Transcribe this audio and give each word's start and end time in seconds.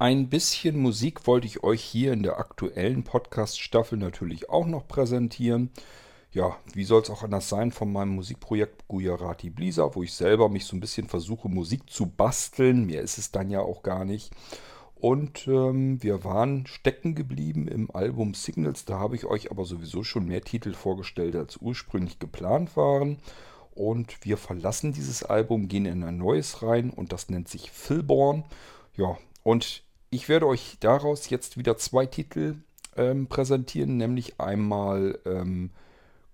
Ein 0.00 0.28
bisschen 0.28 0.78
Musik 0.78 1.26
wollte 1.26 1.48
ich 1.48 1.64
euch 1.64 1.82
hier 1.82 2.12
in 2.12 2.22
der 2.22 2.38
aktuellen 2.38 3.02
Podcast-Staffel 3.02 3.98
natürlich 3.98 4.48
auch 4.48 4.64
noch 4.64 4.86
präsentieren. 4.86 5.72
Ja, 6.30 6.56
wie 6.72 6.84
soll 6.84 7.02
es 7.02 7.10
auch 7.10 7.24
anders 7.24 7.48
sein 7.48 7.72
von 7.72 7.92
meinem 7.92 8.14
Musikprojekt 8.14 8.86
Gujarati 8.86 9.50
Blisa, 9.50 9.92
wo 9.96 10.04
ich 10.04 10.12
selber 10.12 10.48
mich 10.50 10.66
so 10.66 10.76
ein 10.76 10.80
bisschen 10.80 11.08
versuche, 11.08 11.48
Musik 11.48 11.90
zu 11.90 12.06
basteln. 12.06 12.86
Mehr 12.86 13.02
ist 13.02 13.18
es 13.18 13.32
dann 13.32 13.50
ja 13.50 13.58
auch 13.58 13.82
gar 13.82 14.04
nicht. 14.04 14.30
Und 14.94 15.48
ähm, 15.48 16.00
wir 16.00 16.22
waren 16.22 16.68
stecken 16.68 17.16
geblieben 17.16 17.66
im 17.66 17.90
Album 17.90 18.34
Signals. 18.34 18.84
Da 18.84 19.00
habe 19.00 19.16
ich 19.16 19.24
euch 19.24 19.50
aber 19.50 19.64
sowieso 19.64 20.04
schon 20.04 20.26
mehr 20.26 20.42
Titel 20.42 20.74
vorgestellt, 20.74 21.34
als 21.34 21.56
ursprünglich 21.56 22.20
geplant 22.20 22.76
waren. 22.76 23.18
Und 23.74 24.24
wir 24.24 24.36
verlassen 24.36 24.92
dieses 24.92 25.24
Album, 25.24 25.66
gehen 25.66 25.86
in 25.86 26.04
ein 26.04 26.18
neues 26.18 26.62
rein 26.62 26.90
und 26.90 27.12
das 27.12 27.30
nennt 27.30 27.48
sich 27.48 27.72
Philborn. 27.72 28.44
Ja, 28.96 29.18
und 29.42 29.87
ich 30.10 30.28
werde 30.28 30.46
euch 30.46 30.76
daraus 30.80 31.30
jetzt 31.30 31.56
wieder 31.56 31.76
zwei 31.76 32.06
Titel 32.06 32.56
ähm, 32.96 33.26
präsentieren, 33.26 33.96
nämlich 33.96 34.40
einmal 34.40 35.18
ähm, 35.24 35.70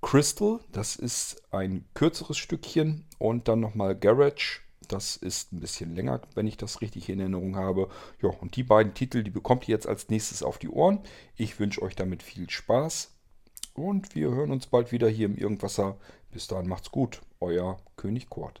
Crystal, 0.00 0.60
das 0.72 0.96
ist 0.96 1.42
ein 1.52 1.84
kürzeres 1.94 2.36
Stückchen, 2.36 3.04
und 3.18 3.46
dann 3.46 3.60
nochmal 3.60 3.96
Garage, 3.96 4.60
das 4.88 5.16
ist 5.16 5.52
ein 5.52 5.60
bisschen 5.60 5.94
länger, 5.94 6.20
wenn 6.34 6.48
ich 6.48 6.56
das 6.56 6.80
richtig 6.80 7.08
in 7.08 7.20
Erinnerung 7.20 7.56
habe. 7.56 7.88
Ja, 8.20 8.30
und 8.30 8.56
die 8.56 8.64
beiden 8.64 8.94
Titel, 8.94 9.22
die 9.22 9.30
bekommt 9.30 9.68
ihr 9.68 9.74
jetzt 9.74 9.86
als 9.86 10.08
nächstes 10.08 10.42
auf 10.42 10.58
die 10.58 10.68
Ohren. 10.68 11.00
Ich 11.36 11.60
wünsche 11.60 11.82
euch 11.82 11.94
damit 11.94 12.22
viel 12.22 12.50
Spaß 12.50 13.14
und 13.74 14.14
wir 14.16 14.30
hören 14.30 14.50
uns 14.50 14.66
bald 14.66 14.90
wieder 14.90 15.08
hier 15.08 15.26
im 15.26 15.36
Irgendwasser. 15.36 15.96
Bis 16.32 16.48
dahin 16.48 16.68
macht's 16.68 16.90
gut, 16.90 17.22
euer 17.40 17.78
König 17.96 18.28
Kurt. 18.28 18.60